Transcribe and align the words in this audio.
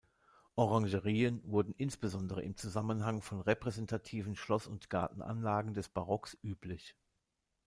Orangerien 0.55 1.43
wurden 1.43 1.73
insbesondere 1.77 2.41
im 2.41 2.57
Zusammenhang 2.57 3.21
von 3.21 3.39
repräsentativen 3.41 4.35
Schloss- 4.35 4.65
und 4.65 4.89
Gartenanlagen 4.89 5.75
des 5.75 5.89
Barocks 5.89 6.35
üblich. 6.41 6.95